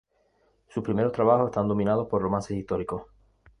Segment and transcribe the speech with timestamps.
[0.67, 3.03] Sus primeros trabajos están dominados por romances históricos.